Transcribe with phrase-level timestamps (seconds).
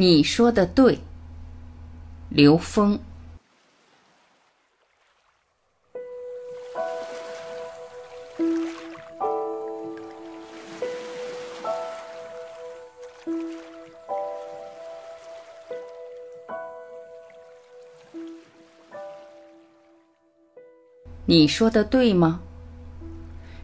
[0.00, 0.98] 你说的对，
[2.30, 2.98] 刘峰。
[21.26, 22.40] 你说的对吗？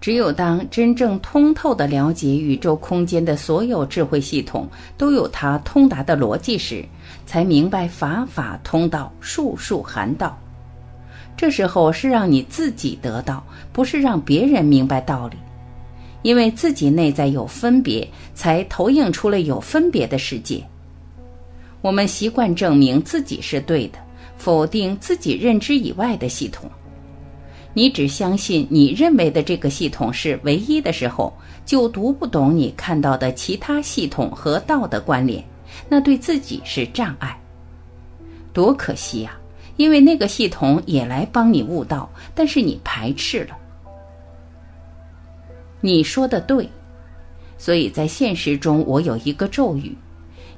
[0.00, 6.82] 只有当真正通透的了解宇宙空间的所有智慧系统都有它通达的逻辑时，
[7.26, 10.38] 才明白法法通道，术术含道。
[11.36, 15.36] 这时候是让你自己得到，不是让别人明白道理。
[16.22, 20.62] 因为自己内在有分别，才投影出了有分别的世界。
[21.80, 23.98] 我们习惯证明自己是对的，
[24.36, 26.70] 否定自己认知以外的系统。
[27.72, 31.32] 你只相信你认为的这个系统是唯一的时候，
[31.64, 35.44] 就读不懂你看到的其他系统和道的关联，
[35.88, 37.38] 那对自己是障碍。
[38.52, 39.38] 多可惜呀！
[39.76, 43.56] 因为那个系统也来帮你悟道，但是你排斥了。
[45.80, 46.68] 你说的对，
[47.56, 49.96] 所以在现实中，我有一个咒语：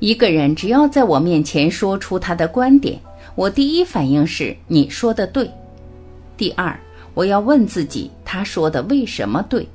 [0.01, 2.98] 一个人只要在我面前说出他的观点，
[3.34, 5.48] 我第一反应是你说的对。
[6.39, 6.75] 第二。
[7.14, 9.66] 我要问自己，他说的为什么对？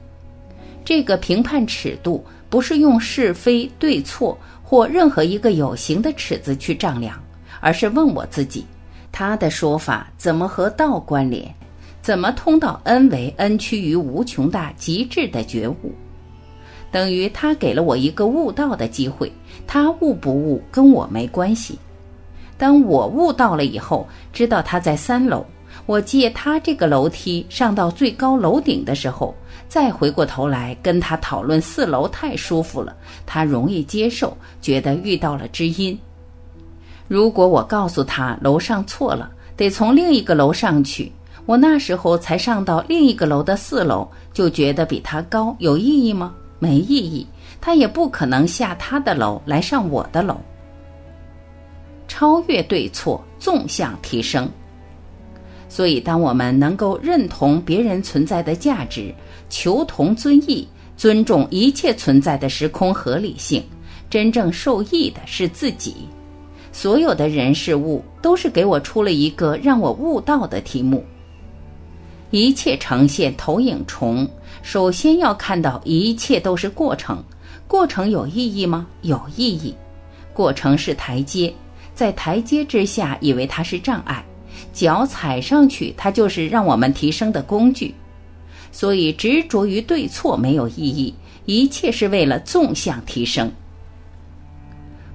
[0.84, 7.22] 这个评判尺度不是用是非对错或任何一个有形的尺子去丈量，
[7.60, 8.66] 而是问我自己，
[9.12, 11.54] 他的说法怎么和道关联？
[12.02, 15.92] 怎么通到 n 为 n 趋于无穷大极致的觉悟？
[16.90, 19.30] 等于他给了我一个悟道的机会，
[19.68, 21.78] 他悟不悟跟我没关系。
[22.58, 25.46] 当我悟到了以后，知道他在三楼。
[25.86, 29.34] 我借他这个楼梯上到最高楼顶的时候，
[29.70, 35.98] 再回过头来跟他讨论四楼太舒服了，他容易接受，觉得遇到了知音。
[37.08, 41.12] 如果我告诉他楼上错了，得从另一个楼上去，
[41.46, 46.34] 我那时候才上到另一个楼的四楼，就觉得比他高，有意义吗？
[46.60, 47.26] 没意义，
[47.62, 50.36] 他也不可能下他的楼来上我的楼。
[52.08, 54.50] 超越对错，纵向提升。
[55.70, 59.14] 所以，当我们能够认同别人存在的价值，
[59.50, 63.64] 求同尊异，尊重一切存在的时空合理性，
[64.10, 65.96] 真正受益的是自己。
[66.72, 71.04] 所有的人事物都是给我出了一个让我悟道的题目。
[72.30, 74.28] 一切呈现投影重，
[74.62, 77.24] 首先要看到一切都是过程。
[77.68, 78.88] 过程有意义吗？
[79.02, 79.74] 有意义。
[80.34, 81.54] 过程是台阶，
[81.96, 84.24] 在台阶之下，以为它是障碍。
[84.78, 87.96] 脚踩上去，它就是让我们提升的工具。
[88.72, 91.16] 所以执着于对错没有意义，
[91.46, 93.52] 一切是为了纵向提升。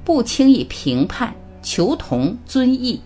[0.05, 3.01] 不轻易评判，求同尊异。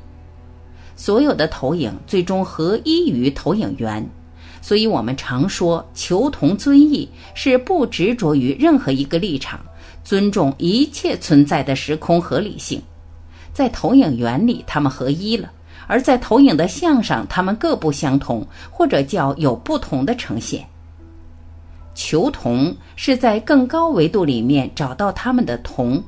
[0.97, 4.09] 所有的投影最终合一于投影源，
[4.63, 9.61] 所以我们常说求同尊异是不执着于任何一个立场，
[10.05, 12.81] 尊重一切存在的时空合理性。
[13.53, 15.53] 在投影源里，它们合一了。
[15.87, 20.65] 而在投影的像上，它们各不相同，或者叫有不同的呈现。
[21.95, 26.03] 求同是在更高维度里面找到它们的同，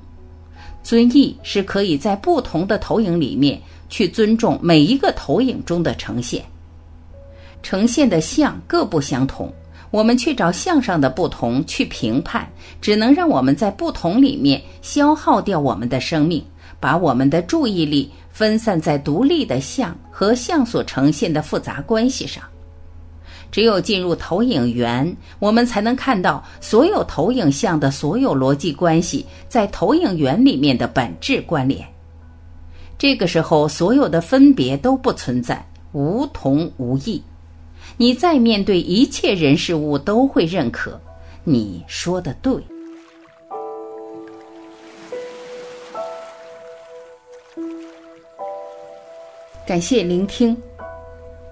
[0.83, 3.59] 尊异是可以在不同的投影里面
[3.89, 6.45] 去尊重每一个投影中的呈现。
[7.63, 9.51] 呈现的像各不相同，
[9.91, 12.47] 我们去找像上的不同去评判，
[12.81, 16.45] 只能让我们在不同里面消耗掉我们的生命，
[16.79, 18.11] 把我们的注意力。
[18.39, 22.41] 分散在独立的像和像所呈现的复杂关系上，
[23.51, 31.85] 只有进入投影源，我们才能看到所有投影像的所有逻辑关系在投影源里面的本质关联。
[32.97, 37.21] 这个时候，所有的分别都不存在，无同无异。
[37.97, 41.01] 你再面对一切人事物，都会认可。
[41.43, 42.55] 你说的对。
[49.69, 50.57] 感谢聆听，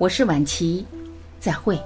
[0.01, 0.87] 我是晚琪，
[1.39, 1.79] 再会。